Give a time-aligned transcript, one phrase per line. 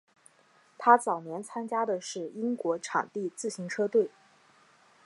[0.79, 4.09] 他早年参加的是英国场地自行车队。